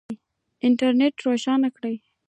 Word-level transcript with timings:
انټرنېټ 0.65 1.15
روښانه 1.25 1.69
کړئ 1.75 1.95